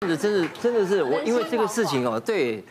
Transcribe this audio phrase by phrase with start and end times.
[0.00, 2.62] 真的，真的，真的是我，因为这个事情哦，对，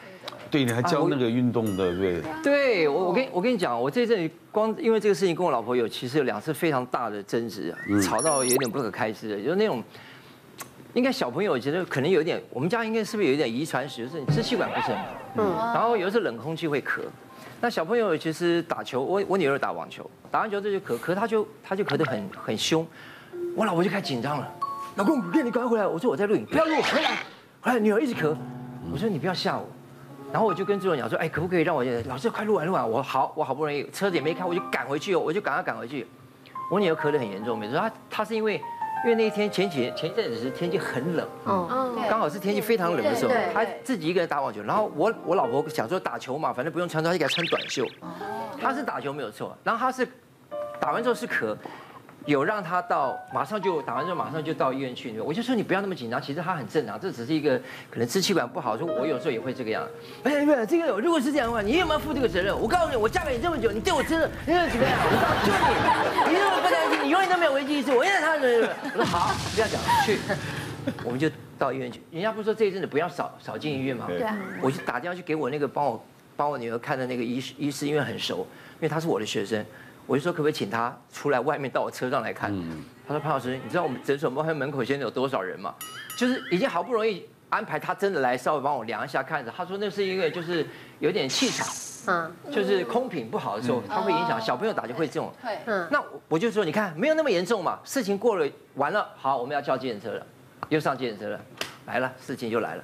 [0.51, 9.83] 对，你还教那个运动的，对，对我，我跟我跟你讲，我这阵光因为这个事情跟我老婆有其实有两次非常大的争执啊，吵到有点不可开交的，就是那种，
[10.93, 15.03] 应该小朋友觉得可能有一点，我们家应该是不是有一点遗传史，就是你支气管不是很好，
[15.37, 16.99] 嗯，然后有时候冷空气会咳，
[17.59, 22.85] 那小朋友其实打球，我我女儿打网球，打完球这就咳，咳他就他就咳得很很凶，
[23.55, 24.47] 我老婆就开始紧张了。
[24.95, 25.85] 老公，你赶快回来！
[25.85, 27.17] 我说我在录影，不要录，回来！
[27.61, 28.33] 回来，女儿一直咳。
[28.93, 29.67] 我说你不要吓我。
[30.31, 32.89] 然后我就跟制作人讲说，哎，可不可以让我老师快录完录完？
[32.89, 36.07] 我好，我好不容易车子也没开，我就赶回去哦，我就赶快赶回去。
[36.71, 38.55] 我女儿咳得很严重，没错，她她是因为
[39.03, 44.61] 因为那一天前几前一阵子是天气很冷，嗯，刚好是天气非常冷的时候，她自己一个人打网球。
[44.63, 47.85] 然后我我老婆想说打球嘛，反正不用穿，她就给她穿短袖。
[48.61, 50.07] 她是打球没有错，然后她是
[50.79, 51.53] 打完之后是咳。
[52.25, 55.19] 有让他到，马上就打完之后马上就到医院去。
[55.19, 57.57] 我就说你不要那么紧张，其实他很正常，这只是一个
[57.89, 58.75] 可能支气管不好。
[58.75, 59.87] 说我有时候也会这个样。
[60.23, 62.59] 哎，不是这个，如果是这样的话，你有没有负这个责任？
[62.59, 64.99] 我告诉你，我嫁给你这么久，你对我真的，你是怎么样？
[65.05, 67.91] 我告诉你，你如果不担心，你永远都没有危机意识。
[67.95, 70.19] 我现在他是，我说好，不要讲，去，
[71.03, 72.01] 我们就到医院去。
[72.09, 74.05] 人家不是说这一阵子不要少少进医院吗？
[74.07, 74.35] 对啊。
[74.61, 76.03] 我就打电话去给我那个帮我
[76.35, 79.63] 帮我女儿看的那个医医师，因为很熟，因为他是我的学生。
[80.07, 82.53] 我就说可不可以请他出来外面到我车上来看？
[83.07, 85.73] 他说潘老师，你知道我们诊所门门口现在有多少人吗？
[86.17, 89.51] 就是已经好不容易安排他真的来稍微帮我量一下看着。
[89.55, 90.65] 他说那是因为就是
[90.99, 91.67] 有点气场，
[92.07, 95.31] 嗯，就是空品不好的时候，它会影响小朋友打就会这种。
[95.65, 100.25] 嗯，那我就说你看没有那么严重嘛，事情过了完了，好，我们要叫计程车了，
[100.69, 101.39] 又上计程车了，
[101.85, 102.83] 来了，事情又来了。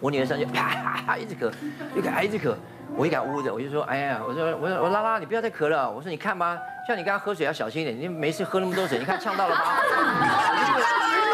[0.00, 1.52] 我女儿上去啪啪啪一直咳，
[1.94, 2.54] 一直咳一直咳。
[2.96, 5.90] 我一敢捂着，我就说，哎呀，我说，我说，我拉拉，你不要再咳了。
[5.90, 9.62] 我说，你看吧，像你刚刚喝水要小心一点，你没事喝那么多水，你看呛到了吗？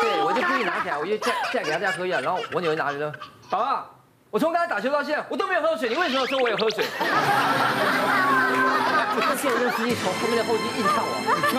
[0.00, 2.20] 对，我就故意拿起来，我就再再给他这样喝一下。
[2.20, 3.12] 然后我女儿拿着说，
[3.50, 3.90] 宝宝，
[4.30, 6.84] 我从刚才打球到现在，我都没有喝水，你为什么说我有喝水？
[9.18, 11.56] 他现在这司机从后面的后机一直看我，一直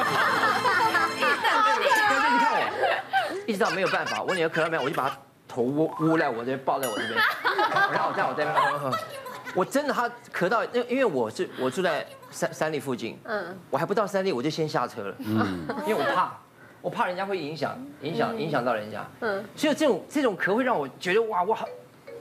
[2.40, 2.60] 看我，
[3.48, 7.16] 一直到没有办法，我女儿咳到没有，我就把她头捂捂在我这边，抱在我这边，
[7.92, 8.56] 然后我在我这边。
[9.56, 16.38] 我真的他咳到，因因为我是我住在三三立附近，嗯，我还不到三立我就先下车了，嗯，因为我怕，
[16.82, 21.66] 我怕人家会影响影响影响到人家，嗯，所以这种这种咳会让我觉得哇，我好，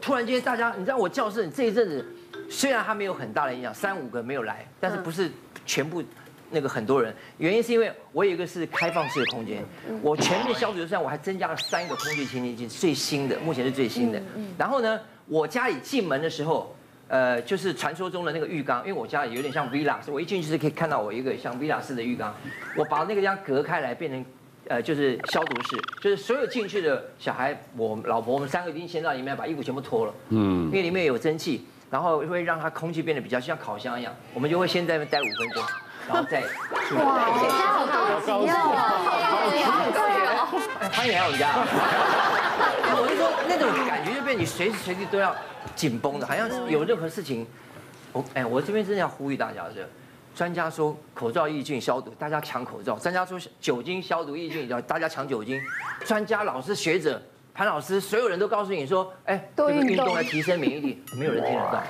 [0.01, 2.07] 突然间大家，你知道我教室这一阵子
[2.49, 5.31] 虽然他没有很大的影响，三五个没有来，但是不是
[5.67, 6.03] 全部
[6.51, 9.63] 那个很多人，原因是因为我有一个是开放式的空间，
[10.01, 14.23] 我全面消毒的时候我还增加了三个空气清净机，最新的，目前是最新的，
[14.57, 16.75] 然后呢，我家里进门的时候。
[17.09, 22.35] 呃，就是传说中的那个浴缸，因为我家里有点像 villa，所以我一进去是可以看到我一个像 villa 式的浴缸。
[22.77, 24.25] 我把那个地方隔开来，变成
[24.69, 34.13] 呃，就是消毒室，就是所有进去的小孩，我老婆我们三个已经先到里面把衣服全部脱了，嗯，因为里面有蒸汽，然后会让它空气变得比较像烤箱一样。
[34.35, 35.63] 我们就会先在那边待五分钟，
[36.09, 36.43] 然后再
[36.89, 37.05] 出来。
[37.05, 38.55] 哇，你家好高级哦！
[39.07, 39.63] 好高级，
[40.97, 42.36] 欢迎来我们家。
[43.59, 45.35] 种感觉就变，你随时随地都要。
[45.75, 47.45] 紧绷的，好像有任何事情，
[48.13, 49.87] 我哎，我这边真的要呼吁大家的，
[50.33, 55.61] 专家说口罩抑菌消毒，大家抢口罩；专家说酒精消毒抑菌，要大家抢酒精。
[56.05, 57.21] 专家、老师、学者、
[57.53, 61.83] 潘老师，所有人都告诉你说，哎，这个运动来提升免疫力，没有人听得到。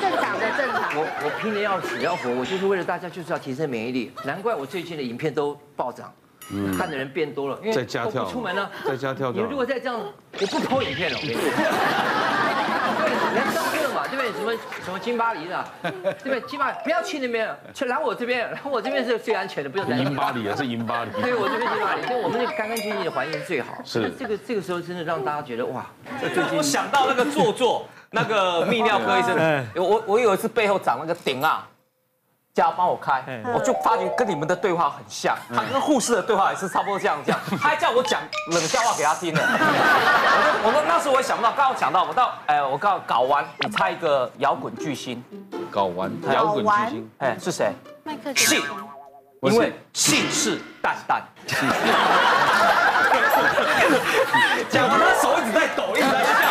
[0.00, 0.92] 正常的正常。
[0.94, 4.12] 我我拼的要死要活，我就是为了大家，就是要提升免疫力。
[4.24, 6.14] 难怪我最近的影片都暴涨。
[6.50, 9.30] 嗯，看的人变多了，因为都不出门了，在家跳。
[9.30, 11.18] 你如果再这样，我不偷影片了。
[11.20, 11.42] 我跟你说，
[12.98, 14.32] 对，你要上课嘛，对不对？
[14.32, 14.52] 什么
[14.84, 16.40] 什么金巴黎的，对不对？
[16.42, 20.06] 金巴黎不要去那边，去来我这边，来我这边是最安全的，不用担心。
[20.06, 21.10] 银巴黎啊，是银巴黎。
[21.20, 23.74] 对，我这边金巴黎，因为我们那个干干净净的环境是最好。
[23.84, 24.10] 是。
[24.18, 25.84] 这个这个时候真的让大家觉得哇，
[26.20, 31.68] 这最近我想到那个做作，那个 泌尿科医生，我我我有一次背后长那个顶啊。
[32.58, 33.22] 叫他帮我开，
[33.54, 38.20] 我就发觉跟你们的对话很像，他跟护士的对话也是差不多这样这样，他还叫我讲
[38.50, 39.40] 冷笑话给他听呢。
[40.64, 45.22] 我我那时候我也想不到，刚好讲到我到，哎，我刚好搞完，你猜一个摇滚巨星，
[45.70, 46.10] 搞完？
[46.32, 47.70] 摇滚巨星，哎，是谁？
[48.02, 48.60] 麦克信，
[49.42, 51.22] 因为信誓旦旦。
[54.68, 56.50] 讲完他手一直在抖，一直在这样，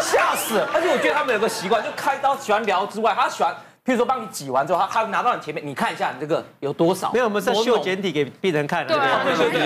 [0.00, 0.68] 吓死了！
[0.72, 3.52] 而且我觉得他们有个习惯，就开刀喜欢聊之外，他喜欢。
[3.84, 7.10] 譬如说帮你挤完之后，他他拿到你前面，你看一下你这个有多少？
[7.12, 8.86] 没有，我们是秀简体给病人看。
[8.86, 9.62] 对啊，对对对。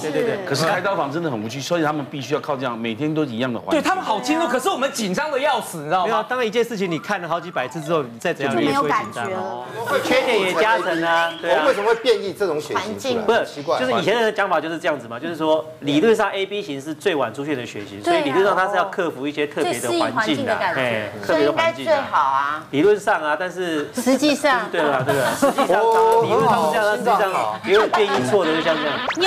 [0.00, 0.38] 对对对。
[0.46, 3.78] 可是开刀房真的很无趣，所以他们必须要靠这样，每天都一样的环境。
[3.78, 6.24] 对他们好轻松，可是我们紧张的要死，你知道吗？
[6.26, 9.66] 当一件事情你看了好几百次之后，你再怎样也会紧张了。
[10.02, 11.30] 缺点也加成啊。
[11.38, 11.66] 对啊。
[11.66, 13.22] 为什么会变异这种血型？
[13.22, 21.84] 不是奇怪，就是以前的讲法就是这样子嘛，就是说理论上 A B 型是最晚出现的血型，所以理论上它是要克服一些特别的环境的，哎，特别的环境。
[21.84, 22.64] 最好啊。
[22.70, 25.82] 理论上啊，但是实际上，对啊，对啊，实际上
[26.22, 27.20] 理论上是这样，实际上
[27.66, 28.94] 也有变异错的，就像这样。
[29.16, 29.26] 你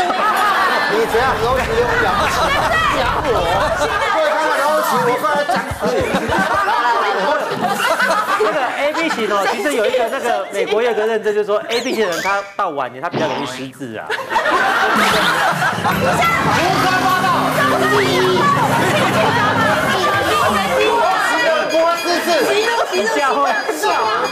[1.11, 2.33] 这样都是用讲不起，
[2.97, 3.27] 讲我。
[4.15, 5.81] 对，刚刚聊不起，我过来讲死。
[8.41, 14.07] 那个 A B 型哦，其实有一个那个美国有个认证，就是说 A B 型的人他到晚年他比较容易失智啊。
[15.79, 17.27] 胡说八道！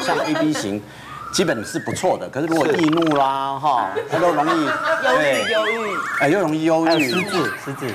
[0.06, 0.82] 像 A B 型，
[1.34, 2.30] 基本是不错的。
[2.30, 4.72] 可是如果易怒啦，哈，他都容易忧
[5.22, 7.88] 郁，忧郁，哎，又容易忧郁，失智，失智。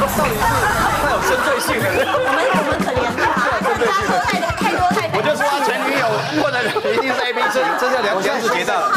[0.00, 1.82] 到底是太有针对性了。
[2.16, 3.22] 我们怎么可怜他，
[3.60, 3.66] 他
[4.04, 4.63] 说太多太多太多。
[5.16, 6.06] 我就说他前女友
[6.42, 6.58] 或者
[6.90, 8.90] 一定是 A B 型， 这叫两两子结到了。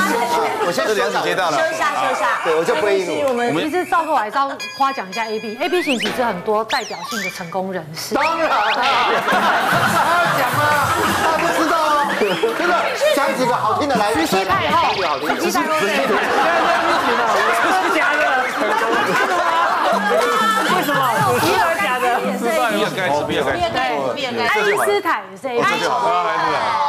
[0.65, 1.57] 我现在是两子结到了。
[1.57, 2.41] 休一下，休一下。
[2.43, 3.05] 对，我就不会。
[3.27, 8.15] 我们其实稍后还是要夸奖一下 A B，A B 型其实很多代表性的成功人士。
[8.15, 9.13] 当然，还要
[10.37, 10.89] 讲吗？
[11.23, 12.09] 大家不知道哦，
[12.57, 12.73] 真的
[13.15, 14.13] 讲几个好听的来。
[14.13, 14.93] 慈禧太后，
[15.37, 17.37] 慈禧太后，慈禧太后，
[17.85, 18.21] 是假的，
[20.73, 20.97] 为什么？
[21.39, 21.45] 是
[21.77, 21.86] 假
[22.33, 22.39] 的，
[22.71, 25.89] 比尔盖茨，比尔盖茨，爱因斯坦也是 A B 型。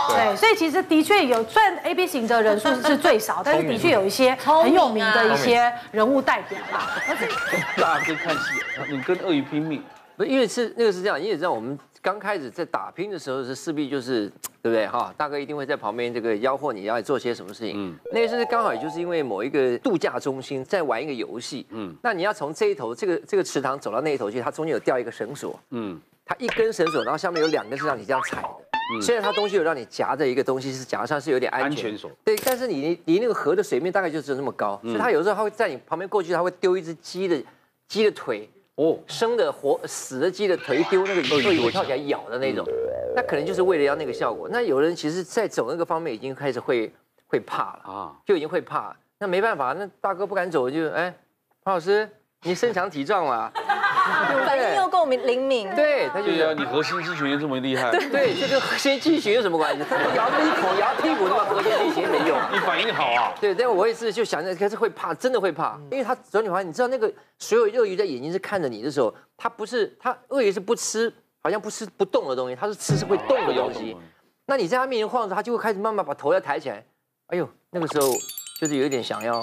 [0.09, 6.89] 对，所以其实的确有，虽然 A B 型的人数是最少， 但是的确有一些很有名的一些人物代表啦。
[7.77, 8.41] 大哥看戏，
[8.91, 9.83] 你跟鳄鱼拼命，
[10.17, 14.31] 不，因为是那个是这样，因为知道我们刚开始在打拼的时候是势必就是
[14.63, 15.15] 对不对哈？
[15.17, 17.75] 大哥一定会在旁边这个吆喝你要做些什么事情。
[17.77, 21.67] 嗯，那个是刚好也就是因为某一个度假中心在玩一个游戏。
[21.71, 25.59] 嗯，那你要从这一头这个这个池塘走到那一头去，它中间有吊一个绳索。
[25.71, 28.49] 嗯，它一根绳索，然后下面有两根是让你这样踩的。
[28.49, 37.39] 嗯虽然它东西有让你夹着一个东西，是夹上是有点安全锁，对，但是你离那个河的水面大概就只有那么高，所以它有时候它会在你旁边过去，它会丢一只鸡的
[37.87, 38.49] 鸡的腿，
[38.79, 42.65] 哦，生的活死的鸡的腿丢那个鳄鱼跳起来咬的那种，
[43.17, 44.49] 那可能就是为了要那个效果。
[44.53, 46.95] 那有人其实，在走那个方面已经开始会
[47.27, 51.13] 会怕了啊，就已经会怕，那没办法，那大哥不敢走，就哎，
[51.65, 52.09] 潘老师，
[52.43, 53.51] 你身强体壮嘛。
[54.47, 59.85] 反应又够敏灵敏，对，他就对啊，你核心肌群又这么厉害，对，这跟核心肌群有什么关系？
[59.89, 62.39] 他摇这一口，摇屁股，那么核心肌群没用。
[62.53, 71.13] 你反应好啊，对，但我也是就想着，可是会怕，真的会怕，因为他走你话，你知道那个所有鳄鱼在眼睛是看着你的时候，它不是，它鳄鱼是不吃，
[71.43, 73.97] 好像不吃不动的东西，它是吃是会动的东西。
[74.47, 76.85] 那你在它面前晃着，它就会开始慢慢把头要抬起来。
[77.27, 78.09] 哎呦，那个时候
[78.59, 79.43] 就是有一点想要，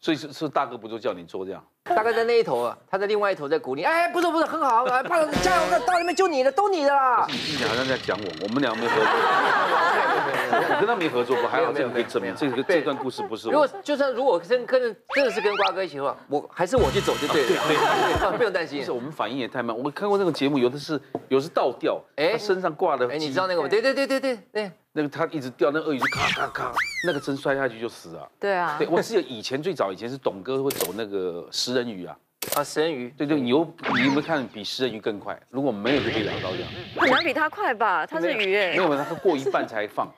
[0.00, 1.64] 所以是是大哥不就叫你做这样？
[1.92, 3.82] 大概在那一头啊，他在另外一头在鼓励。
[3.84, 7.26] 哎，不是不是，很好，来，胖子加油，那到那边就你的，都你的啦。
[7.28, 9.04] 你你好像在讲我，我们俩没合作，
[10.54, 13.52] 我跟他没合作过，还好这样可以证明这个这段故事不是我。
[13.52, 14.80] 如果就算如果真跟
[15.14, 18.84] 真的是跟瓜哥一起的话，我还是我去走就对了，对对， 不用担心。
[18.84, 23.68] 是我们反应也太慢，我看过那个节目，有的是有的是倒吊，哎，身上挂的，哎，你知道那个吗？
[23.68, 24.72] 对对对对对对。
[24.96, 26.72] 那个他一直掉，那鳄鱼就咔咔咔，
[27.04, 28.28] 那个针摔下去就死了。
[28.38, 32.16] 对啊，对我记得以前最早以前是董哥会走那个食人鱼啊，
[32.54, 35.36] 啊食人鱼，对对，你有你有没有看比食人鱼更快？
[35.50, 36.70] 如果没有就可以咬到这样。
[36.96, 38.06] 很难比他快吧？
[38.06, 38.70] 他是鱼哎。
[38.70, 40.08] 没有没有，他是过一半才放。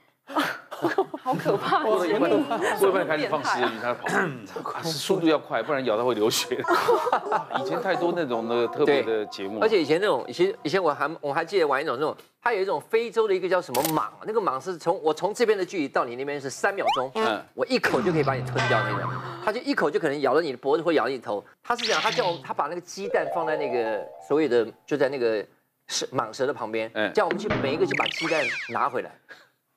[1.22, 1.82] 好可怕！
[1.82, 2.30] 过了一半，
[2.78, 6.62] 过一半开始放食人鱼，它跑， 速度要快，不然咬它会流血。
[7.60, 19.10] 以前太多那种的特别的节目，而且以前那种，以前以前我还我还记得玩一种那种，它有一种非洲的一个叫什么蟒，那个蟒是从我从这边的距离到你那边是三秒钟，嗯，我一口就可以把你吞掉那种，
[19.44, 21.44] 它就一口就可能咬了你的脖子或咬你头。
[21.62, 25.44] 他是这样他叫我们他把那个鸡蛋放在那个所有的就在那个
[25.88, 29.10] 蛇蟒蛇的旁边，叫我们去每一个去把鸡蛋拿回来。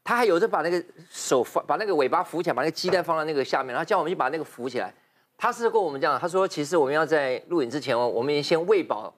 [0.04, 4.94] 他还有着把那个手放，把那个尾巴扶起来，把那个鸡蛋放在那个下面，然后叫我们去把那个扶起来。
[5.38, 9.14] 他是跟我们这样，他说其实我们要在录影之前哦，我们先喂饱，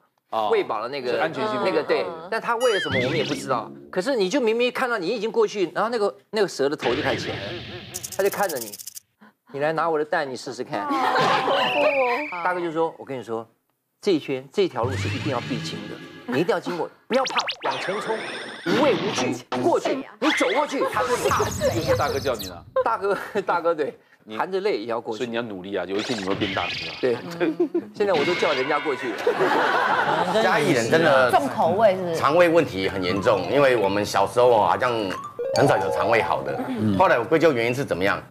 [0.52, 2.06] 喂饱了那个安全性那个对。
[2.30, 3.72] 但他喂了什么我们也不知道。
[3.90, 7.52] 可是你就明明看到你已经过去，然后那个那个蛇的头就开始起来了，
[8.18, 8.72] 他就看着你，
[9.54, 10.88] 你来拿我的蛋，你试试看。
[12.44, 13.48] 大哥就说，我跟你说，
[14.00, 15.96] 这一圈这条路是一定要必经的。
[16.32, 18.16] 你一定要经过，不要怕，往前冲，
[18.66, 21.44] 无畏无惧，过去，你走过去，他就怕。
[21.44, 22.64] 这是大哥叫你了。
[22.86, 23.98] 大哥，大哥，对，
[24.38, 25.18] 含着泪也要过去。
[25.18, 26.94] 所以你要努力啊，有一天你会变大明星。
[27.02, 27.52] 对对，
[27.94, 29.14] 现在我都叫人家过去。
[30.42, 32.16] 嘉义人真的重口味是不是？
[32.16, 34.90] 肠胃问题很严重，因为我们小时候好像
[35.58, 36.58] 很少有肠胃好的。
[36.98, 38.22] 后来我归咎原因是怎么样？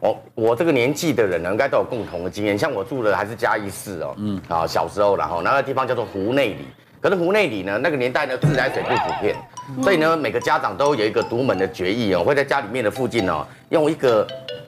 [0.00, 2.56] 我我这个年纪的人呢，应该都有共同的经验。
[2.56, 6.66] 像我住的还是嘉义市哦，嗯啊，小时候然后那个地方叫做湖内里，
[7.00, 9.34] 可是湖内里呢，那个年代呢，自来水不普遍，
[9.82, 14.26] 所以呢，每个家长都有一个独门的绝艺哦，会在家里面的附近哦，用一个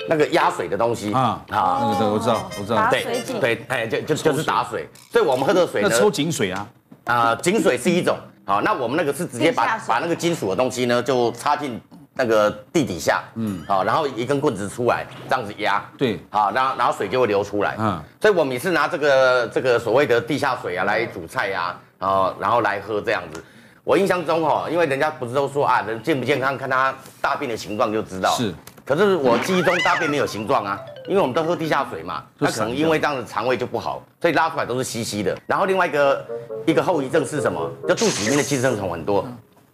[0.08, 1.12] 那个压水的东西。
[1.12, 3.04] 啊啊，那个我知道我知道，对
[3.40, 6.66] 对，哎就就就是打水，所以我们喝的水呢，抽井水啊，
[7.04, 11.80] 啊井水是一种，好，那我们那个是直接把把那个金属的东西呢，就插进。
[12.14, 23.42] 那个地底下，嗯，好，然后一根棍子出来，这样子压，对，好，然后然后水就会流出来，嗯，所以我每次拿这个这个所谓的地下水啊来煮菜呀，然后然后来喝这样子。
[23.84, 28.54] 我印象中哈，因为人家不是都说啊，人健不健康看他大便的形状就知道，是。
[28.84, 35.36] 可是我记忆中大便没有形状啊，因为我们都喝地下水嘛，那可能因为这样子肠胃就不好，所以拉出来都是稀稀的。
[35.46, 36.26] 然后另外一个
[36.66, 37.70] 一个后遗症是什么？
[37.88, 39.26] 就肚子里面的寄生虫很多。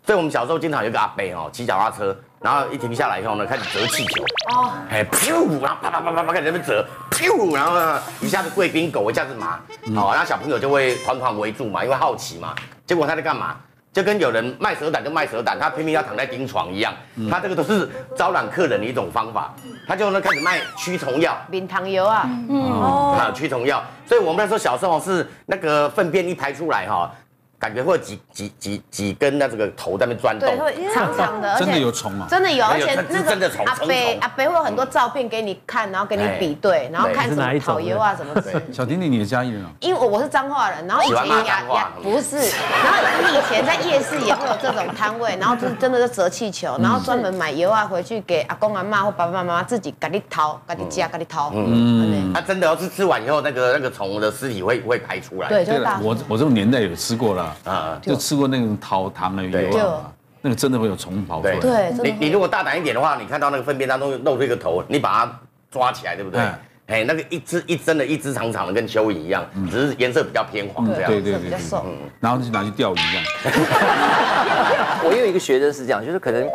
[0.07, 2.17] 所以我们小时候经常有个阿伯哦，骑脚踏车。
[2.41, 4.23] 然后一停下来以后呢，开始折气球，
[4.55, 9.59] 哦，哎，噗，然后啪啪啪啪啪开始在那边折，噗，然后呢，一下子贵宾狗，一下子马，
[9.95, 12.55] 好，然后小朋友就会团团围住嘛，因为好奇嘛。
[12.87, 13.57] 结果他在干嘛？
[13.91, 16.95] 就跟有人卖蛇胆就卖蛇胆，他偏偏要躺在钉床一样。
[17.29, 19.53] 他这个都是招揽客人的一种方法。
[19.89, 23.83] 他就呢开始卖驱虫药，冰糖油啊，嗯，啊，驱虫药。
[24.07, 27.11] 所以我们那时候小时候是那个粪便一排出来哈。
[27.59, 38.63] 感觉会有几几几几根那这个头在那边钻动，对，长长的，真的有虫啊，真的有，而且那个阿飞阿飞会有很多照片给你看，然后给你比对，然后看什么烤油啊什么的。
[38.73, 39.71] 小婷婷，你的嘉义人啊？
[39.81, 51.51] 因为我我是彰化人，然后以前牙牙不是，然后你以前在夜市也会有这种摊位，然后就是真的是折气球，然后专门买油啊回去给阿公阿妈或爸爸妈妈自己给你掏，给你夹，给你掏。
[51.55, 55.49] 嗯，他真的要是吃完以后，那个那个虫的尸体会会排出来。
[55.49, 57.48] 对，就是我我这种年代有吃过了。
[57.65, 61.57] 啊，就吃过那种桃糖的油啊，那个真的会有虫跑出来。
[61.59, 65.41] 对，你你如果大胆一点的话，你看到那个粪便当中露出一个头，你把它
[65.71, 66.41] 抓起来，对不对？
[66.87, 71.11] 哎，那个一只一真的，一只长长的，跟蚯蚓一样，只是颜色比较偏黄这样。
[71.11, 71.85] 对对对，比较瘦。
[72.21, 73.25] 然后就拿去钓鱼一样。
[75.05, 76.49] 我有一个学生是这样，就是可能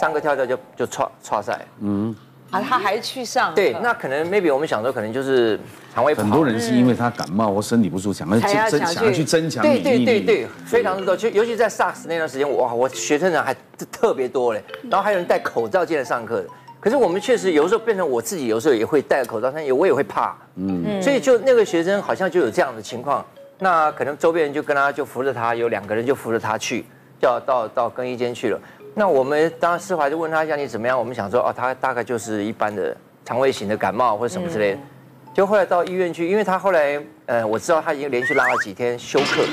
[0.00, 2.14] 上课跳跳就就剉剉赛，嗯。
[2.54, 3.54] 啊，他还去上？
[3.54, 5.58] 对，那可能 maybe 我们想说，可能就是
[5.94, 6.14] 肠胃。
[6.14, 9.82] 很多人是因为他感冒或身体不舒服，想要增想要去增强免疫力。
[9.82, 11.16] 对对对对，非常的多。
[11.16, 13.54] 就尤其在 SARS 那段时间，哇，我学生人还
[13.90, 14.62] 特别多嘞。
[14.90, 16.46] 然后还有人戴口罩进来上课的。
[16.80, 20.36] 可是我们确实有时候变成我自己，有时候也会戴口罩，但也我也会怕。
[20.56, 21.02] 嗯。
[21.02, 23.24] 所以就那个学生好像就有这样的情况，
[23.58, 26.84] 那可能周边人就跟他就扶着他，有两个人就扶着他去，
[27.20, 28.60] 要到到更衣间去了。
[28.94, 30.96] 那我们当时释怀就问他一下你怎么样？
[30.96, 34.78] 我们想说哦，他大概就是一般的肠胃型的感冒或者什么之类的。
[35.34, 39.44] 就后来到医院去，因为他后来呃我知道他已经连续拉了几天休克，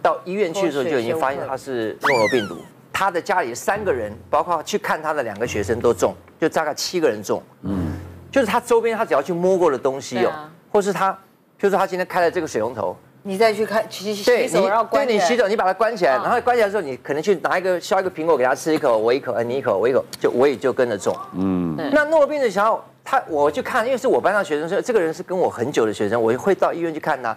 [0.00, 2.56] 到医院去的时候就已经发现他是诺罗病毒。
[2.90, 7.42] 他的家里三个人，包括去看他的两个学生都中，就大概七个人中。
[7.62, 7.92] 嗯，
[8.32, 10.32] 就是他周边他只要去摸过的东西哦，
[10.70, 11.16] 或是他，譬
[11.60, 12.96] 如说他今天开了这个水龙头。
[13.26, 21.16] 你再去看洗洗手，然后关对，你洗手，你把它关起来，然后关起来的时候，你可能去拿一个削一个苹果给他吃一口，我一口，你一口，我一口，就我也就跟着中。
[21.32, 27.34] 嗯，那诺罗病的想要他，我就看，因为是我班上学生，说这个人是跟我很久的学生，我会到医院去看他。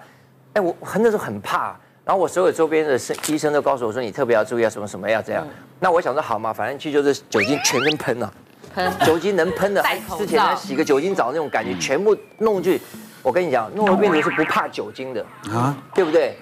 [0.54, 5.48] 哎，我很那时候很怕，然后我所有周边的医生都告诉我说，你特别要注意啊，什么什么要这样。
[5.80, 8.34] 那我想说好嘛，反正去就是酒精全身喷了，
[8.76, 9.82] 喷酒精能喷的，
[10.18, 12.82] 之前还洗个酒精澡那种感觉，全部弄去。
[13.28, 15.22] 我跟你讲，诺如病毒是不怕酒精的
[15.54, 16.34] 啊，对不对？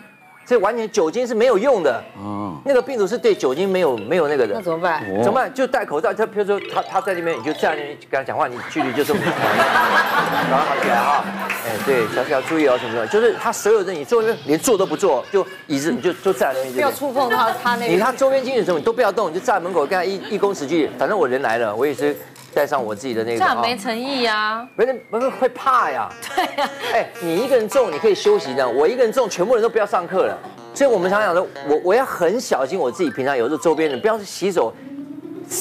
[0.46, 2.00] 这完全酒精是没有用的。
[2.20, 4.54] 嗯，那个病毒是对酒精没有没有那个的。
[4.54, 5.04] 那怎么办？
[5.24, 5.52] 怎么办？
[5.52, 6.14] 就戴口罩。
[6.14, 9.34] 他比如说他他在那边，你就站那边跟他讲话，你距离就这么远。
[9.34, 11.26] 早上好起来哈。
[11.66, 16.76] 哎，对，小小注意哦，什么什么，就是他所有的你坐那连坐都不坐，就椅子你就就站在那边。
[16.76, 17.88] 不要触碰他他那。
[17.88, 20.92] 你他周边经历什么你都不要动，你就站在门口跟他一一公尺距离。
[21.00, 22.16] 反正我人来了，我也是。
[22.56, 26.10] 带上我自己的那个，这样没诚意呀，没人不是会怕呀。
[26.36, 30.38] 对呀，哎，你一个人中你可以休息的，我一个人中全部人都不要上课了。
[30.74, 34.74] 所以我们常常说，我我要很小心我自己，平常有时候周边人不要去洗手，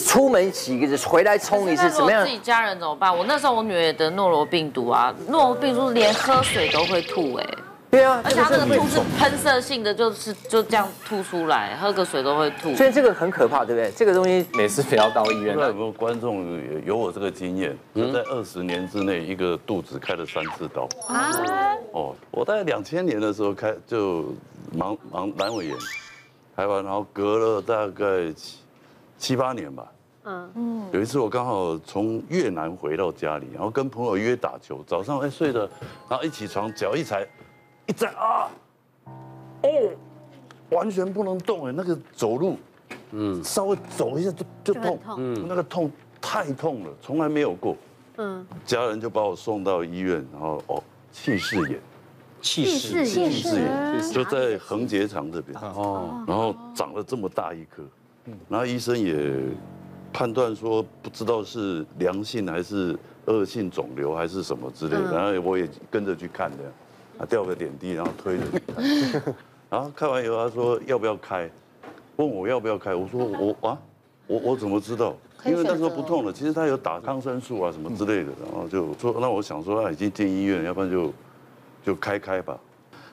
[0.06, 2.24] 出门洗一次，回来冲一次，怎么样？
[2.24, 3.16] 自己家人怎么办？
[3.16, 7.46] 我那时候我女儿也得诺罗病毒啊，诺罗病毒连喝水都会吐哎。
[7.94, 12.74] 对啊，而且它这个吐是喷射性的，就是就这样吐出来，喝个水都会吐。
[12.74, 13.88] 所以这个很可怕，对不对？
[13.92, 15.54] 这个东西每次不要到医院。
[15.56, 17.78] 有没有观众有我这个经验？
[17.94, 20.88] 就在二十年之内，一个肚子开了三次刀。
[21.06, 21.30] 啊？
[21.92, 24.34] 哦，我大概两千年的时候开就
[24.72, 25.76] 忙忙阑尾炎，
[26.56, 28.58] 开完然后隔了大概七
[29.18, 29.86] 七八年吧，
[30.24, 30.82] 嗯嗯。
[30.90, 35.60] 有一次我刚好从越南回到家里，然后跟朋友约打球，早上哎睡的，
[36.08, 37.24] 然后一起床脚一踩，
[37.86, 38.48] 一站啊，
[39.62, 39.68] 哦，
[40.70, 42.56] 完全不能动哎，那个走路，
[43.12, 47.76] 嗯，稍微走一下就就痛，嗯，那个痛太痛了，从来没有过。
[48.16, 51.80] 嗯，家人就把我送到医院，然后哦，气室炎，
[52.40, 55.58] 气室炎，憩室就在横结肠这边。
[55.60, 57.82] 哦，然后长了这么大一颗，
[58.48, 59.30] 然后医生也
[60.12, 66.58] 判断说不知道是良性还是恶性肿瘤还是什么之类的，然后我也跟着去看的，
[67.18, 68.44] 啊，吊个点滴，然后推着，
[69.70, 71.48] 然后看完以后他说要不要开，
[72.16, 73.78] 问我要不要开，我说我啊，
[74.26, 75.16] 我我怎么知道？
[75.44, 81.12] 因为那时候不痛了，其实他有打抗生素啊什么之类的，然后就说那我想说他已经进医院，要不然就
[81.84, 82.58] 就开开吧。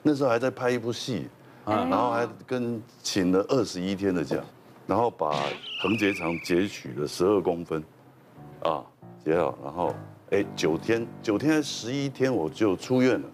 [0.02, 1.28] 那时候还在拍一部戏，
[1.64, 4.38] 啊，然后还跟请了二十一天的假，
[4.86, 5.30] 然后把
[5.82, 7.84] 横结肠截取了十二公分，
[8.62, 8.82] 啊，
[9.24, 9.94] 截了，然后
[10.30, 13.28] 哎九天九天还十一天我就出院了，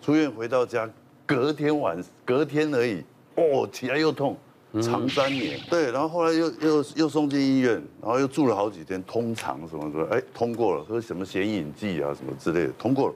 [0.00, 0.88] 出院回到家
[1.26, 3.02] 隔天晚隔天而已，
[3.36, 4.36] 哦起来又痛。
[4.80, 13.14] 肠粘连，对，然后后来又又又送进医院，然后又住了好几天，通常什么什么，哎，通过了，喝什么显影剂啊什么之类的，通过了，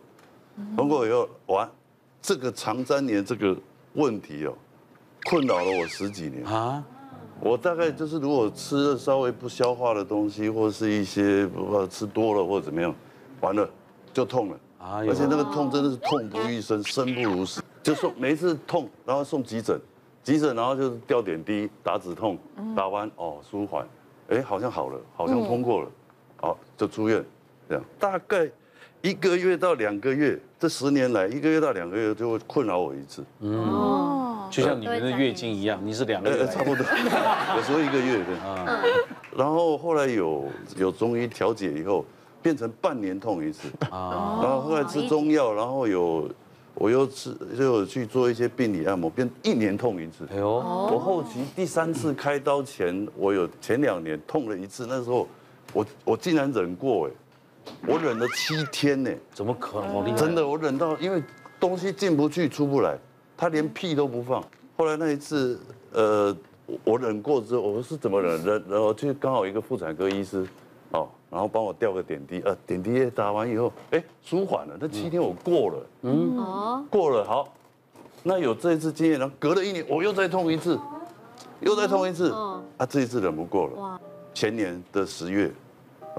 [0.77, 1.71] 通过以后，完，
[2.21, 3.57] 这个肠粘连这个
[3.93, 4.55] 问题哦，
[5.27, 6.45] 困扰了我十几年。
[6.45, 6.85] 啊，
[7.39, 12.93] 我大概就是如果吃了稍微不消化的东西，或是一些不知道吃多了或者怎么样，
[13.41, 13.71] 完了
[14.13, 19.81] 就痛了，而且那个痛真的是痛不欲生，生不如死，就送每一次痛，然后送急诊。
[20.23, 22.39] 急诊，然后就是吊点滴、打止痛、
[22.75, 23.87] 打完哦舒缓，
[24.31, 25.91] 哎好像好了，好像通过了，
[26.37, 27.23] 好就出院，
[27.69, 27.85] 这样。
[27.99, 28.51] 大概
[29.03, 33.23] 一个月到两个月，这十年来一个月到两个月就会困扰我一次。
[33.41, 36.47] 哦，就像你们的月经一样，你是两个月。
[36.47, 36.83] 差不多，
[37.57, 38.49] 有时候一个月的。
[38.49, 38.83] 啊。
[39.37, 40.49] 然后后来有
[40.79, 42.03] 有中医调解以后，
[42.45, 44.39] 变成半年痛一次啊。
[44.45, 46.31] 然后后来吃中药，然后有。
[46.77, 50.27] 我又吃，又有去做一些病理按摩，变一年痛一次。
[50.29, 55.29] 哎呦，我后期第三次开刀前，我有前两年痛了一次，那时候
[55.73, 57.13] 我我竟然忍过哎，
[57.87, 59.11] 我忍了七天呢。
[59.33, 60.17] 怎么可能？
[60.17, 61.23] 真的，我忍到因为
[61.61, 62.99] 东西进不去出不来，
[63.37, 64.43] 他连屁都不放。
[64.77, 65.61] 后来那一次，
[65.93, 66.37] 呃，
[66.83, 68.45] 我忍过之后，我是怎么忍？
[68.45, 70.45] 忍，然后就刚好一个妇产科医师。
[70.95, 74.77] 哦，然后帮我吊个点滴，呃，点滴打完以后，哎，舒缓了。
[74.81, 77.53] 那七天我过了，嗯，哦，过了，好，
[78.23, 80.79] 那有这一次经验，然后隔了一年，我又再痛一次，
[81.61, 82.31] 又再痛一次，
[82.77, 83.75] 啊，这一次忍不过了。
[83.75, 84.01] 哇，
[84.33, 85.51] 前年的十月，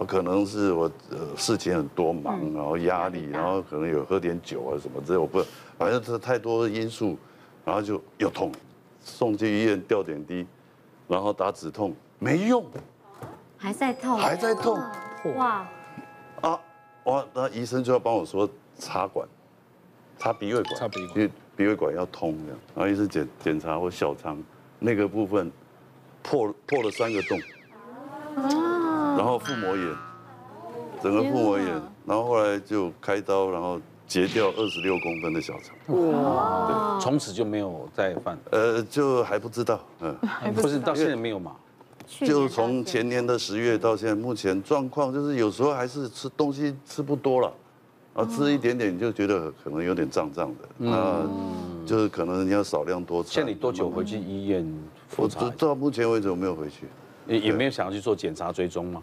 [0.06, 5.42] 可能是我呃事情很多忙，然后压力，然后可能有喝点酒啊什么之类，我不，
[5.78, 7.16] 反正这太多的因素，
[7.64, 8.52] 然后就又痛，
[9.00, 10.46] 送去医院吊点滴，
[11.08, 12.66] 然后打止痛，没用。
[13.66, 14.80] 还在痛，还在痛，
[15.38, 15.68] 哇！
[16.42, 16.60] 啊，
[17.06, 17.26] 哇！
[17.34, 18.48] 那医生就要帮我说
[18.78, 19.28] 插管，
[20.20, 22.60] 插鼻胃管，插鼻管，因为鼻胃管要通这样。
[22.76, 24.38] 然后医生检检查我小肠
[24.78, 25.52] 那个部分
[26.22, 27.40] 破破了三个洞，
[29.18, 29.96] 然后腹膜炎，
[31.02, 31.68] 整个腹膜炎，
[32.06, 35.76] 然后后来就开刀，然后截掉二十六公分的小肠。
[36.12, 37.00] 哇！
[37.02, 38.38] 从此就没有再犯？
[38.52, 40.16] 呃，就还不知道，嗯，
[40.54, 41.56] 不是到现在没有嘛？
[42.08, 47.54] 就从前年的十月到现在，目前状况就是有时候还是吃东西吃不多了，
[48.14, 51.28] 啊，吃一点点就觉得可能有点胀胀的，那
[51.86, 53.32] 就是可能你要少量多吃。
[53.32, 54.66] 像你多久回去医院
[55.08, 55.50] 复查？
[55.58, 56.86] 到目前为止我没有回去，
[57.28, 59.02] 也也没有想要去做检查追踪吗？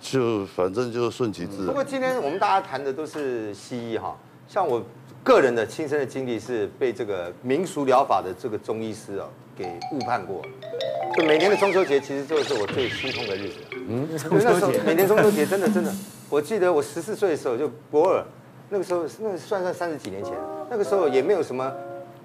[0.00, 1.66] 就反正就顺其自然。
[1.66, 4.16] 不过今天我们大家谈的都是西医哈，
[4.48, 4.82] 像我
[5.22, 10.42] 个人的亲身的经历是被这个民俗疗法的这个中医师啊给误判过。
[11.16, 13.56] 就每年的中秋节，其实就是我最心痛的日子。
[13.88, 15.92] 嗯，那时候每年中秋节真的真的，
[16.30, 18.24] 我记得我十四岁的时候就博二，
[18.70, 20.32] 那个时候那个算算三十几年前，
[20.70, 21.70] 那个时候也没有什么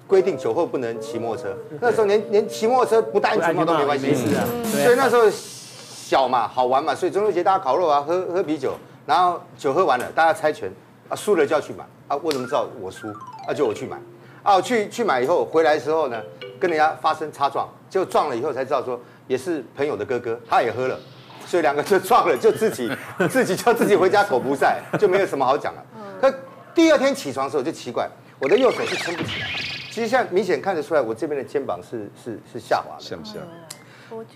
[0.06, 4.14] 规定酒后不能骑摩托车，那时候连连骑摩托车不戴安全帽都没关系。
[4.14, 8.72] 是啊，所以那时候小嘛，好玩嘛，所以中秋节大家烤肉啊，喝喝啤酒，
[9.04, 10.70] 然后酒喝完了，大家猜拳
[11.08, 12.18] 啊，输了就要去买啊。
[12.22, 13.08] 我怎么知道我输？
[13.46, 13.98] 啊，就我去买
[14.42, 16.22] 啊，我去去买以后回来的时候呢，
[16.58, 17.68] 跟人家发生擦撞。
[17.88, 20.98] 就撞了以后才知道说，也是朋友的哥哥，他也喝了，
[21.46, 22.90] 所以两个就撞了，就自己
[23.30, 25.84] 自己叫自己回家口不赛，就没有什么好讲了。
[26.20, 26.32] 可
[26.74, 29.46] 第二天起床的时候就奇怪，我的右手是撑不起来，
[29.90, 33.36] 其实现在明显看得出来，我这边的肩膀是是是下滑的，像不像？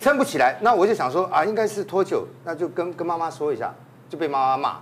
[0.01, 3.75] 撑不起来，那我就想说啊，应该是脱臼，那就跟跟妈妈说一下，
[4.09, 4.77] 就被妈妈骂，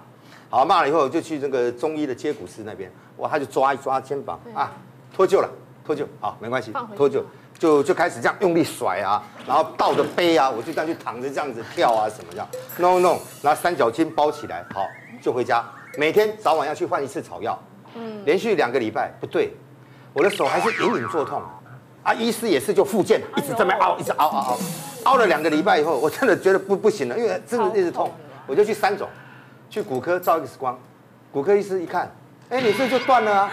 [0.48, 4.72] 好骂了以后就去那个中医的接骨师那边，哇，他就抓一抓肩膀啊，
[5.14, 5.48] 脱臼了，
[5.84, 7.22] 脱臼，好没关系，脱臼。
[7.60, 14.86] 就就开始这样用力甩啊，然后倒着背啊，我就这样去躺着这样子跳啊什么这样，弄弄，然后三角巾包起来，好
[15.20, 15.62] 就回家，
[15.98, 17.62] 每天早晚要去换一次草药，
[17.94, 19.52] 嗯，连续两个礼拜不对，
[20.14, 21.42] 我的手还是隐隐作痛，
[22.02, 24.58] 啊，医师也是就复健，一直这么凹，一直凹凹凹，
[25.04, 28.10] 凹了两个礼拜以后，我真的觉得不不行了，因为真的一直痛，
[28.46, 29.06] 我就去三种，
[29.68, 30.78] 去骨科照 X 光，
[31.30, 32.10] 骨科医师一看。
[32.50, 33.50] 哎，你这就断了啊！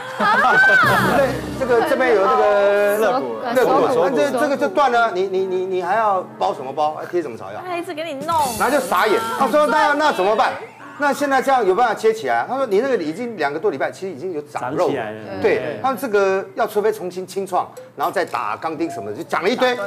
[1.16, 1.30] 对，
[1.60, 5.12] 这个这边有这个肋骨，肋骨，这这个就断了。
[5.12, 7.00] 你你你你还要包什么包？
[7.12, 7.62] 贴什么草药？
[7.64, 9.22] 他一直给你弄，然后就傻眼。
[9.38, 10.52] 他说：“那那怎么办？
[10.98, 14.96] 那现在这样有办法切起来？”他说：“你那个已经两个多礼拜，其实已经有长肉了。”
[15.44, 19.78] 对，他们这个要除非重新清创，然后再打钢钉什么的，就讲了一堆。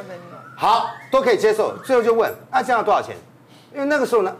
[0.57, 1.77] 好，都可以接受。
[1.79, 3.17] 最后就问：“那这样多少钱？”
[3.75, 4.33] 因为那个时候呢。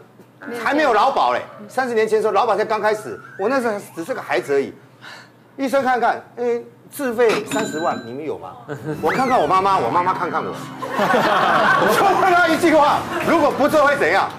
[0.63, 4.73] 还没有劳保嘞，三十年前的时候劳保才刚开始，我那时候只是个孩子而已。
[5.57, 8.53] 医生看看，哎，自费三十万，你们有吗？
[9.01, 12.99] 我看看我妈妈，我妈妈看看我， 我就问他一句话：
[13.29, 14.29] 如果不做会怎样？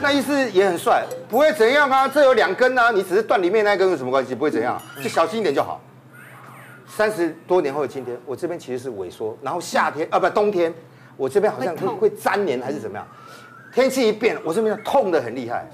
[0.00, 4.34] 那医师也很帅，不会怎样啊，这有两根啊，你只是断里面那根有什么关系？
[4.34, 5.80] 不会怎样，就小心一点就好。
[6.88, 10.74] 三十多年后的今天，我这边其实是萎缩，然后夏天啊不冬天，
[11.16, 13.06] 我这边好像会会粘连还是怎么样？
[13.74, 15.66] 天气一变，我这边痛的很厉害。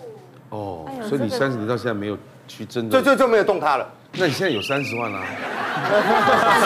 [0.50, 3.86] 哦，所以你三十年到现在没有去真的，就就就没有动它了。
[4.12, 5.20] 那你现在有三十万啦？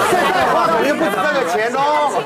[0.08, 2.22] 现在花肯定不止这个钱哦。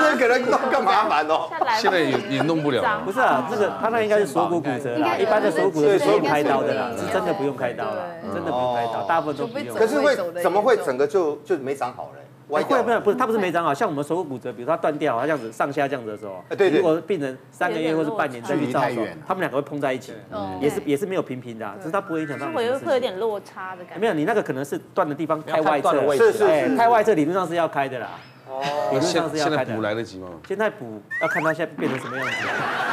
[0.00, 1.48] 这可能更麻烦哦。
[1.78, 2.82] 现在也也弄不了。
[3.04, 8.02] 不是啊，这个他那应该是锁骨骨折啦，一般的锁骨是不用开刀的啦，是真的不用开刀了，
[8.34, 9.76] 真的不用开刀，大部分都不用。
[9.76, 12.25] 可是会怎么会整个就就没长好嘞？
[12.48, 20.12] 会不会不是，他不是没长好，像我们手骨骨折，比如说他断掉，他这样子上下这样子的时候，如果病人三个月或是半年再去照的时候，他们两个会碰在一起，
[20.60, 22.46] 也是也是没有平平的，只是他不会影响到。
[22.46, 24.00] 会会有点落差的感觉。
[24.00, 28.10] 没有，你那个可能是断的地方开外侧，是是是，开外侧理论上是要开的啦。
[28.48, 29.56] 哦，理论上是要开的。
[29.56, 30.28] 现在补来得及吗？
[30.46, 32.32] 现在补要看他现在变成什么样子。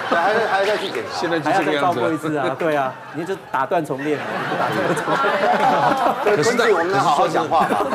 [0.09, 1.19] 对，还还要再去检查。
[1.19, 2.55] 现在就还要再照过一次啊？
[2.59, 4.19] 对啊，你就 打断重练，
[4.59, 5.05] 打断重
[6.25, 6.35] 练。
[6.37, 7.87] 可是我们能好好讲话吗？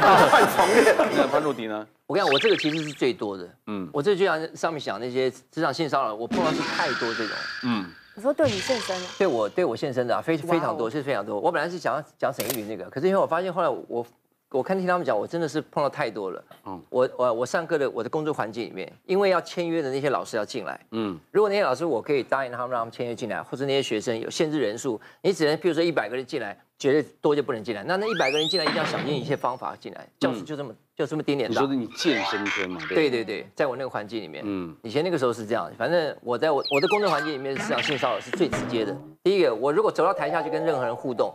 [0.00, 0.94] 打断重练。
[1.16, 1.86] 那潘若迪呢？
[2.06, 3.48] 我跟你讲，我这个其实是最多的。
[3.66, 7.36] 嗯，我这就像上面讲那些职场性骚扰，我碰到是太多这种。
[7.64, 8.96] 嗯，你说对你现身？
[9.18, 11.38] 对我对我现身的啊非非常多，是非常多。
[11.38, 14.04] 我本来是想要讲沈玉云那个，可是因为我发现后来我。
[14.52, 16.44] 我看听他们讲，我真的是碰到太多了。
[16.66, 20.78] 嗯，我我我上课的我的工作环境里面，因为要签约的那些老师要进来。
[20.90, 27.82] 嗯，如果那些老师我可以答应他们，让他们签约进来，或者那些学生有限制人数，你只能譬如说一百个人进来，绝对多就不能进来。
[27.84, 30.06] 那那一百个人进来，一定要想尽一切方法进来。
[30.20, 31.54] 教室就这么就这么点点大。
[31.54, 32.80] 你说的你健身圈嘛？
[32.88, 35.70] 对对对，在我那个环境里面，嗯，以前那个时候是这样。
[35.78, 38.96] 反正我在我我的工作环境里面，市场性骚扰是最直接的。
[39.22, 41.34] 第一个，我如果走到台下去跟任何人互动，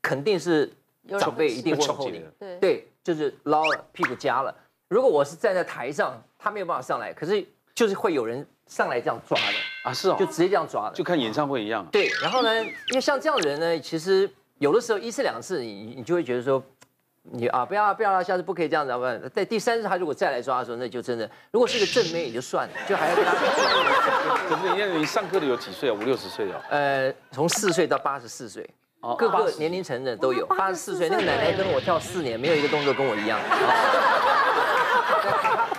[0.00, 0.70] 肯定是
[1.18, 2.24] 长辈一定问候你。
[2.38, 2.92] 对对。
[3.04, 4.54] 就是捞了屁股夹了。
[4.88, 7.42] 如果我是站在台上，他没有办法上来，可是
[7.74, 11.86] 就是会有人上来这样抓的啊，是哦，就直接这样抓的，就看演唱会一样。
[11.90, 16.62] 对，然后呢，因为像这样的人呢，其实有的时候一次两次，你你就会觉得说，
[17.22, 18.92] 你啊不要啊不要了，下次不可以这样子。
[18.92, 23.32] 不，在第三次他如果再来抓的时候，那就真的，如果是个正妹也就算了，就还要跟他。
[24.50, 25.94] 可是你你上课的有几岁啊？
[25.94, 26.60] 五六十岁啊？
[26.68, 28.68] 呃，从四岁到八十四岁。
[29.16, 33.38] 各个年龄层的都有，八十四岁那个奶奶跟我跳四年，没有一个动作跟我一样。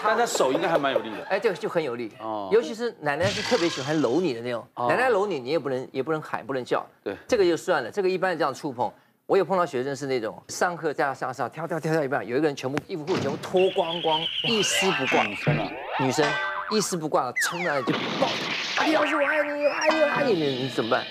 [0.02, 1.24] 但她手应该还蛮有力的。
[1.30, 2.12] 哎，对，就很有力。
[2.20, 2.50] 哦。
[2.52, 6.84] 尤其是奶奶是特别喜欢搂你的那种，奶奶搂你，你也不能也不能喊，不能叫。
[7.04, 7.16] 对。
[7.28, 8.92] 这个就算了，这个一般这样触碰，
[9.28, 15.24] 我有碰到学生是那种上课在上上跳跳跳跳一半，有一个人全部衣服裤子全部脱光光，一丝不挂。
[15.24, 15.70] 女生啊。
[16.00, 16.26] 女生
[16.72, 18.30] 一丝不挂的冲上来就抱，
[18.78, 21.04] 哎呀，我爱你，我爱你，我爱你，你你怎么办？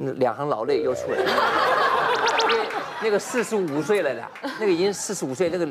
[0.00, 1.24] 那两行老泪又出来了，
[2.52, 2.68] 因为
[3.02, 4.24] 那个四十五岁了的，
[4.60, 5.68] 那个已经四十五岁，那个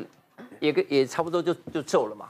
[0.60, 2.26] 也跟也差不多就就皱了嘛。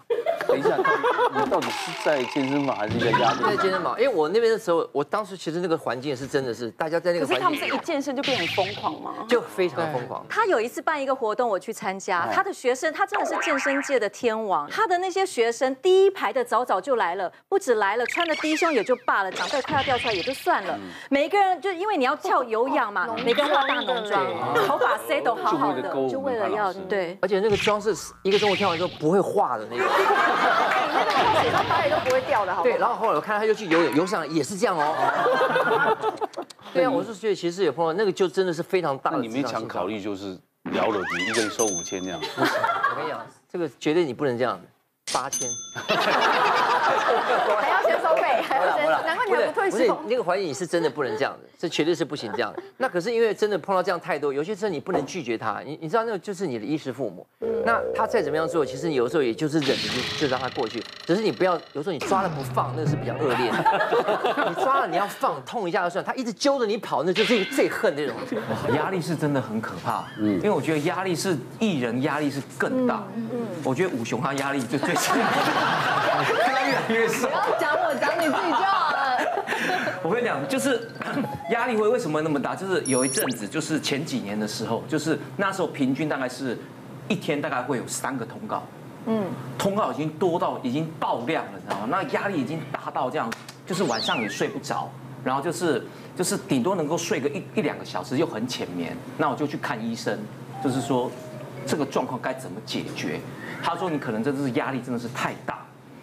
[0.49, 3.43] 等一下，你到底是在健身房还是在家里？
[3.45, 7.29] 在健身房，因为我那边的时候，我当时其实那个环境是真的是大家在那个环境。
[7.29, 9.13] 可是他们是一健身就变很疯狂吗？
[9.29, 10.25] 就非常疯狂。
[10.29, 20.79] 他有一次办一个活动，我去参加，他的学生他真的是健身界的天王，他的那些学生第一排的早早就来了，不止来了，穿的低胸也就罢了，长辈快要掉出来也就算了，
[21.11, 24.27] 每一个人就因为你要跳有氧嘛，每个人化大浓妆，
[24.67, 27.19] 头发塞都好好的，就为了要对。
[27.21, 29.77] 而且那个妆是一个中午跳完之后不会化的那
[30.39, 30.69] 个。
[31.41, 32.63] 水到哪里都不会掉的，好。
[32.63, 34.95] 对，然后后来我看他又去游泳，游上也是这样哦。
[36.75, 39.19] 对啊，我是觉得其实有朋友那个就真的是非常大的。
[39.19, 42.21] 你没想考虑就是聊了，你一个人收五千这样。
[42.21, 44.61] 我跟你讲，这个绝对你不能这样。
[45.13, 45.49] 八千，
[47.59, 49.77] 还要先收费， 还要先，难怪你还不退休。
[49.77, 52.63] 不是那个怀疑，你是真的不能这样的， 这绝对是不行这样的。
[52.77, 57.27] 那可是因为真的碰到这样太多，有些时候你不能拒绝他，你你知道那个就是你的衣食父母。
[57.65, 60.83] 那他再怎么样做，其实你有时候也就是忍着就就让他过去。
[61.05, 64.49] 只是你不要有时候你抓了不放，那个是比较恶劣的。
[64.49, 66.05] 你抓了你要放，痛一下就算。
[66.05, 68.15] 他一直揪着你跑，那就最最恨那种。
[68.75, 70.05] 压力是真的很可怕。
[70.19, 73.03] 嗯，因为我觉得压力是艺人压力是更大。
[73.15, 77.29] 嗯嗯，我觉得武雄他压力就最越来越少。
[77.29, 78.99] 不要讲我，讲你自己就好了。
[80.03, 80.91] 我跟你讲，就是
[81.51, 82.55] 压力会为什么那么大？
[82.55, 86.57] 就是有一阵子，就是前几年的时候，就是那时候平均大概是
[87.09, 88.63] 一天大概会有三个通告。
[89.07, 91.87] 嗯，通告已经多到已经爆量了，你知道吗？
[91.91, 93.33] 那压力已经达到这样，
[93.67, 94.91] 就是晚上也睡不着，
[95.25, 98.97] 然后就是就是顶多能够睡个一一两个小时，又很浅眠。
[99.17, 100.19] 那我就去看医生，
[100.63, 101.11] 就是说
[101.69, 103.21] 这个状况该怎么解决？
[103.63, 105.59] 他说你可能真的是压力真的是太大，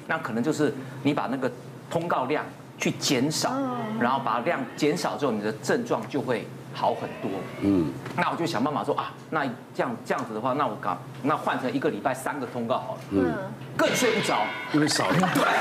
[0.07, 1.51] 那可能就是你把那个
[1.89, 2.45] 通告量
[2.77, 3.51] 去减少，
[3.99, 7.31] 然后把量减少之后，你的症状就会好很多。
[7.61, 12.99] 嗯，那我就想办法说啊，那这样这样子的话，那我搞那换成一个礼拜三个通告好了。
[13.11, 13.33] 嗯，
[13.75, 15.17] 更睡不着，因为少了。
[15.33, 15.43] 对。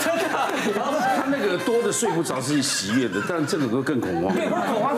[0.00, 0.24] 真的，
[0.74, 4.34] 然后他那个多的睡不着是喜悦的，但这个会更恐慌。
[4.34, 4.96] 对，会恐慌。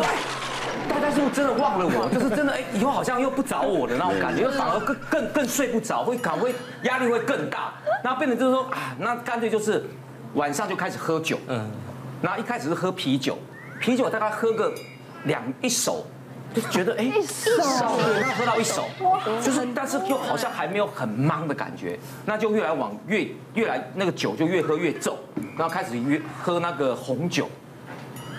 [1.15, 2.09] 是不是真的忘了我？
[2.13, 7.73] 就是真的哎，以后好像又不找我的那种感觉，反而更更更睡不着，会感会压力会更大。
[8.03, 9.85] 然后变成就是说啊，那干脆就是
[10.35, 11.39] 晚上就开始喝酒。
[11.49, 11.71] 嗯。
[12.21, 13.37] 然后一开始是喝啤酒，
[13.81, 14.73] 啤酒大概喝个
[15.25, 16.07] 两一手，
[16.55, 18.85] 就觉得哎，一手，对，那喝到一手，
[19.43, 25.19] 就是但是又好像还没有很忙的感觉，那就越来往越越来那个酒就越喝越重，
[25.59, 27.49] 然后开始越喝那个红酒。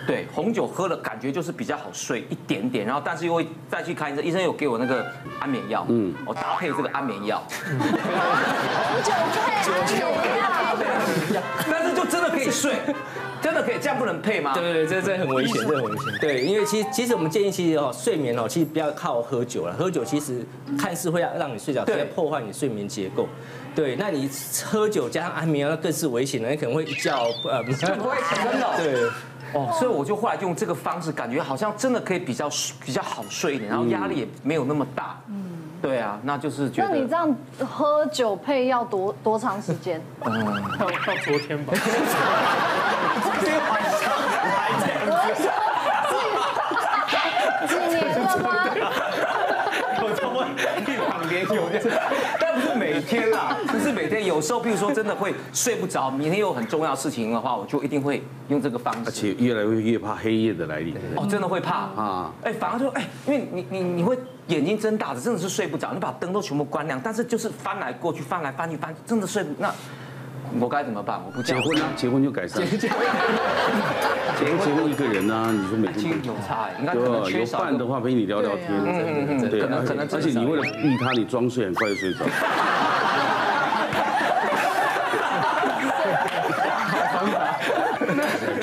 [0.05, 5.05] 对，红酒喝了感觉就是比较好睡一点点，然后但是又会再去看医生，医生有给我那个
[5.39, 7.79] 安眠药，嗯，我搭配这个安眠药，红
[9.87, 12.73] 酒配安眠药，但是就真的可以睡，
[13.41, 14.53] 真的可以，这样不能配吗？
[14.53, 16.13] 对对对，这这很危险，这很危险。
[16.19, 20.45] 对，因为其实其实我们建议其实哦，睡眠哦，其实不要靠喝酒了，喝酒其实
[20.77, 23.27] 看似会让让你睡着，对，破坏你睡眠结构。
[23.75, 24.29] 对，那你
[24.65, 27.09] 喝酒加上安眠药，那更是危险的，你可能会一觉
[27.49, 29.09] 呃， 不会真的，对。
[29.53, 32.49] 哦，所以我就后来用这个方式，感觉好像真的可以比较
[32.83, 35.17] 比较好睡一点，然后压力也没有那么大。
[35.27, 35.43] 嗯，
[35.81, 36.89] 对啊，那就是觉得。
[36.89, 40.01] 那你这样喝酒配药多多长时间？
[40.25, 40.45] 嗯，
[40.77, 41.73] 到到昨天吧。
[43.23, 44.01] 昨天晚上
[44.41, 45.03] 还这样
[45.35, 45.37] 子。
[47.67, 48.49] 几年了吗？
[50.01, 50.35] 有这么
[50.85, 51.99] 一两年有这样。
[52.09, 52.17] 每
[53.03, 59.01] 天啦，不是每天，有时候，比如说真的会睡不着，明天有很重要事情的话，我就一定会用这个方式。
[59.05, 60.95] 而且越来越越怕黑夜的来临。
[61.15, 62.31] 哦，真的会怕啊！
[62.43, 69.73] 哎，反而就，哎，因为你你你会眼睛睁大的，真的是睡不着，你把灯都全部关亮，但是就是翻来过去，翻来翻去翻，真的睡不那。
[70.59, 71.19] 我该怎么办？
[71.25, 72.61] 我不结婚啊，结婚就改善。
[72.63, 77.31] 结婚，结婚一个人啊，你说每天 有差哎，应该可能。
[77.31, 82.25] 有伴的话陪你聊聊天，对，可能可能，而且你为了避他，你装睡很快就睡着。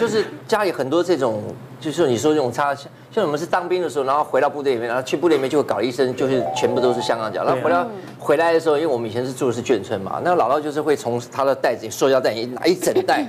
[0.00, 1.42] 就是家里很多这种，
[1.78, 7.44] 就是你说这种差，像我们是当兵的时候，然后回到部队里面，然后去部队里面就会搞医生，就是全部都是香港脚。
[7.44, 7.86] 然后回到
[8.18, 13.26] 回来的时候，因为我们以前是住的是眷村嘛，那个姥姥就是会从她的袋子里塑胶袋里拿一整袋，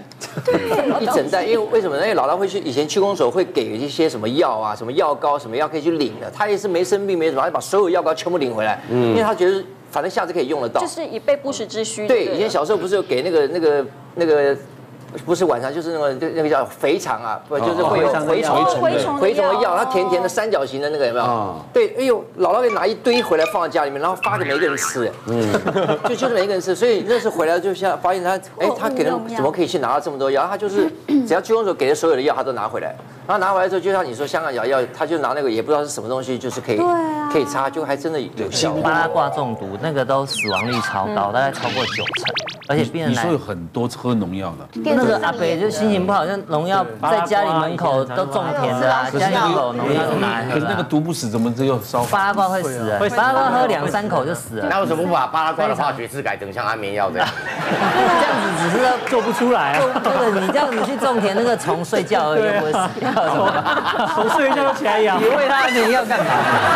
[1.01, 1.43] 一整袋。
[1.43, 2.07] 因为为什么呢？
[2.07, 6.31] 因为姥姥会去以前去公所会给一些什么药啊，什么药膏，什么药可以去领的。
[6.31, 12.07] 她也是没生病没什么，她就把所有药膏全部领回来，嗯，因为她觉得反正下次可以用得到，就是以备不时之需。
[12.07, 14.55] 对，以前小时候不是有给那个那个那个。
[15.25, 18.63] 不是晚上，就是那个那个叫肥肠啊，不就是会有蛔虫
[19.19, 21.55] 蛔虫的药，它甜甜的三角形的那个有没有？
[21.73, 25.51] 对，哎呦，姥姥给拿一堆回来放在家里面，然后发给每一个人吃，嗯，
[26.07, 30.47] 就就是每一个人吃，所以那次回来就像发现他，哎，他给人怎么可以去拿到这么多药？
[30.47, 30.91] 他就是
[31.27, 32.95] 只要居公所给的所有的药，他都拿回来。
[33.27, 36.81] 然后拿回来之后，就像你说香港脚药，他就拿那个也不知道是什么东西，就是可以
[37.31, 38.71] 可以擦，就还真的有效。
[38.83, 42.33] 八拉挂中毒那个都死亡率超高，大概超过九成，
[42.71, 43.21] 而且病人来。
[43.23, 50.43] 你说有很多喝农药的，那个阿北就心情不好，像农药在家里门口都种田的啊，家里门口农药拿。
[50.51, 52.03] 可是那个毒不死，怎么这又烧？
[52.05, 54.67] 巴拉瓜会死会巴拉瓜喝两三口就死了。
[54.69, 57.27] 那为什么不把巴拉瓜的化学式改成像安眠药这样？
[58.57, 59.81] 只是要做不出来啊。
[60.03, 63.11] 对，你这样子去种田，那个虫睡觉而已，不会死掉。
[64.13, 66.25] 虫睡一觉就起来咬，你喂它，你要干嘛？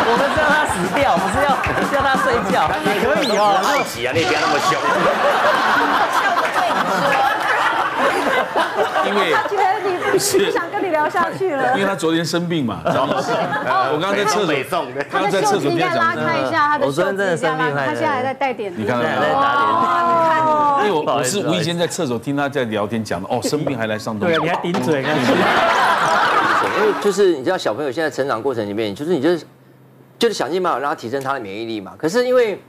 [0.06, 1.50] 我们是要它死掉，不是要
[1.90, 2.70] 叫它睡觉。
[2.86, 4.78] 也可以哦，好奇啊，那边那么凶。
[9.08, 10.18] 因为他觉得你不
[10.50, 13.32] 想跟你聊下去了，因为他昨天生病嘛，张医师。
[13.92, 14.54] 我刚刚在厕所，
[15.10, 18.82] 刚刚在厕所应该拉开一下他的袖子，他现在还在带点滴。
[18.82, 19.16] 你看到没有？
[20.78, 24.28] 因为我我是无意间在厕所听他在聊天讲的，哦， 生病还来上东。
[24.28, 25.08] 对，你还顶嘴，因
[26.86, 29.44] 为就是你知道小朋友现在成长过程里面，就是你就是
[30.18, 31.92] 就是想尽办法让他提升他的免疫力嘛。
[31.96, 32.60] 可是因为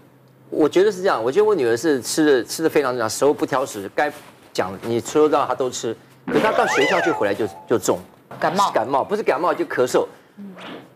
[0.49, 4.11] 我觉得是这样，我觉得我女儿是吃的吃的非常正常，食物不挑食，该
[4.57, 5.95] 讲你说到他都吃。
[6.25, 7.99] 可是她到学校去回来就就中
[8.39, 10.05] 感冒，感冒不是感冒就咳嗽。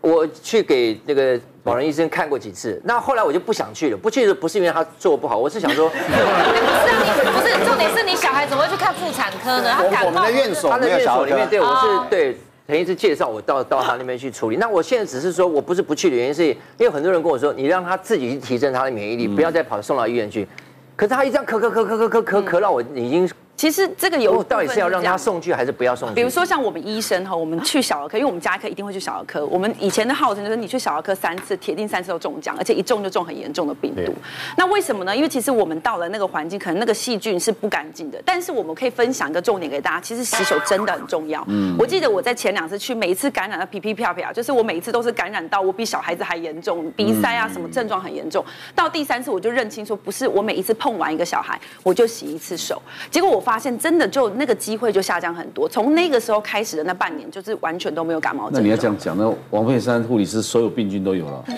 [0.01, 3.95] 我去给那个保人医生看过几次，那后来我就不想去了。
[3.97, 9.69] 不去的不是因为他做不好，我是想说， 不是啊不是，重点是你小孩怎么会去看妇产科呢？
[9.77, 12.37] 他感冒，我们的院所他的院所里面，对我是对。
[12.67, 14.55] 陈医师介绍我到到他那边去处理。
[14.57, 20.47] 那我现在只是说我不是不去的原因，是因为很多人跟我说，你让他自己去提升他的免疫力，不要再跑送到医院去。
[20.95, 23.29] 可是他一这样咳咳咳咳咳咳咳咳到我已经。
[23.55, 26.15] 其实这个有到底是要让他送去还是不要送去？
[26.15, 29.45] 比如说像我们医生哈，我们去小儿科，因为我们家科一定会去小儿科。
[29.45, 34.11] 我们以前的号称就是你去小儿科三次，铁定三次都中奖，而且一中就中很严重的病毒。
[34.57, 35.15] 那为什么呢？
[35.15, 38.19] 因为其实我们到了那个环境，可能那个细菌是不干净的。
[38.25, 41.45] 但是我们可以分享一个重点给大家，其实洗手真的很重要。
[41.47, 48.43] 嗯，我记得我在前两次去，每一次感染的皮皮飘飘，就是我每一次都是感染到我比小孩子还严重，鼻塞啊什么症状很严重。
[48.73, 52.81] 到第三次我就认清说，不是我每一次碰完一个小孩，我就洗一次手。
[53.11, 54.31] 结果我发现真的就。
[54.31, 55.67] 那个机会就下降很多。
[55.67, 58.53] 从那个时候开始的那半年，就是完全都没有感冒症。
[58.53, 61.43] 那你要这样讲，那王佩珊护理师所有病菌都有了。
[61.47, 61.53] 他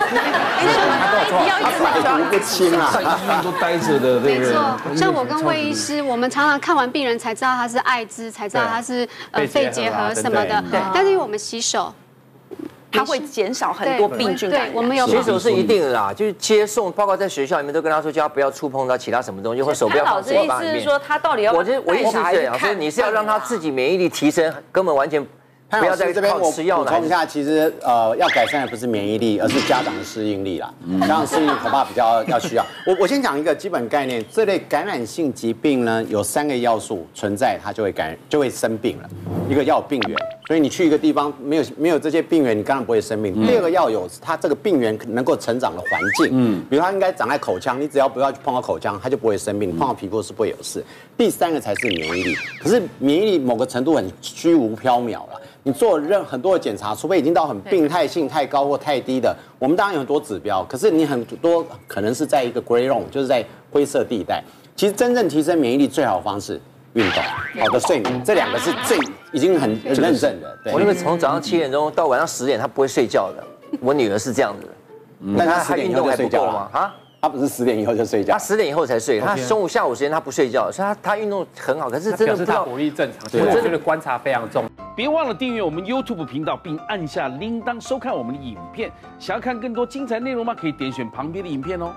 [1.82, 4.38] 百毒不侵啊，医院都待着的，对不对？
[4.38, 10.62] 没错，像我跟魏医师，我们常常看完病人才知道他是艾滋，才知道他是呃肺结核什么的。
[10.70, 11.94] 对，但是因为我们洗手。
[12.94, 14.70] 它会减少很多病菌感染。
[14.70, 20.76] 对，我们有洗手是一定的啦，就是接送，包括在学校里面都跟他说，叫他不要触碰到其他什么东西，或手不要放嘴巴里面。
[20.76, 25.26] 意思是说，他到底要我这我意思是这样，所以你是要让他自己免疫力提升，根本完全。
[25.80, 26.52] 不要在这边我补
[26.84, 30.72] 充一下，其实呃要改善的不是免疫力，而是家长的适应力啦。
[31.00, 32.66] 家长适应恐怕比较 要需要。
[32.86, 39.08] 我我先讲一个基本概念，这类感染性疾病呢，有三个要素存在，它就会感染就会生病了。
[39.48, 43.46] 一个要有病源，所以你去一个地方没有没有这些病源，你当然不会生病。
[43.46, 49.76] 第二个要有它这个病源能够成长的环境，嗯，比如它应该长在口腔，你只要不要去碰到口腔，它就不会生病。
[49.76, 50.82] 碰到皮肤是不会有事。
[51.16, 55.40] 第三个才是免疫力，可是免疫力某个程度很虚无缥缈了。
[55.66, 64.44] 你做任很多的检查，除非已经到很病态性太高或太低的，我们当然有很多指标，可是你很多可能是在一个 gray zone，就是在灰色地带。
[64.76, 66.60] 其实真正提升免疫力最好的方式，
[66.92, 67.22] 运动、
[67.62, 68.98] 好的睡眠，这两个是最
[69.32, 70.58] 已经很认证的。
[70.62, 73.42] 对，我那个从早上七点钟到晚上十点，他不会睡觉的。
[73.80, 74.72] 我女儿是这样子的，
[75.18, 76.68] 那他他运动还不够吗？
[76.72, 76.94] 啊？
[77.24, 79.18] 他不是十点以后就睡觉，他十点以后才睡。
[79.18, 81.88] 他中午、下午时间他不睡觉，所以他他运动很好。
[81.88, 84.66] 可是真的是他活力正常，所以我觉得观察非常重。
[84.94, 88.92] 别忘了订阅我们 YouTube 频道，并按下铃铛收看我们的影片。
[89.18, 90.54] 想要看更多精彩内容吗？
[90.54, 91.94] 可以点选旁边的影片哦。